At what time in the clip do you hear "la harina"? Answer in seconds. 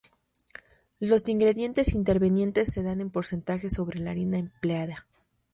3.99-4.39